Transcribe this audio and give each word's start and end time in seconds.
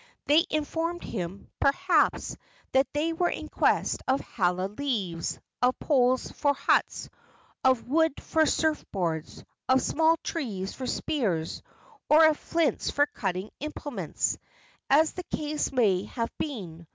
They 0.25 0.43
informed 0.49 1.03
him, 1.03 1.47
perhaps, 1.59 2.35
that 2.71 2.91
they 2.91 3.13
were 3.13 3.29
in 3.29 3.49
quest 3.49 4.01
of 4.07 4.19
hala 4.19 4.67
leaves, 4.67 5.37
of 5.61 5.77
poles 5.77 6.31
for 6.31 6.55
huts, 6.55 7.07
of 7.63 7.87
wood 7.87 8.13
for 8.19 8.47
surf 8.47 8.83
boards, 8.91 9.43
of 9.69 9.79
small 9.83 10.17
trees 10.23 10.73
for 10.73 10.87
spears, 10.87 11.61
or 12.09 12.25
of 12.27 12.37
flints 12.39 12.89
for 12.89 13.05
cutting 13.05 13.51
implements, 13.59 14.39
as 14.89 15.13
the 15.13 15.23
case 15.25 15.71
may 15.71 16.05
have 16.05 16.35
been. 16.39 16.87